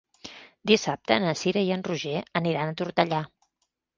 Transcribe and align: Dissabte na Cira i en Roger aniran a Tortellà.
Dissabte 0.71 1.17
na 1.25 1.33
Cira 1.41 1.63
i 1.67 1.69
en 1.77 1.85
Roger 1.89 2.17
aniran 2.41 2.71
a 2.71 2.75
Tortellà. 2.83 3.23